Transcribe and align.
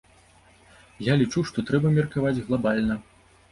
Я 1.11 1.17
лічу, 1.23 1.45
што 1.51 1.65
трэба 1.69 1.93
меркаваць 2.01 2.35
глабальна! 2.51 3.01